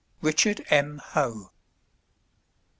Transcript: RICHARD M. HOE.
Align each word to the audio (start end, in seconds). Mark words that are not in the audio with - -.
RICHARD 0.23 0.65
M. 0.71 0.97
HOE. 1.09 1.51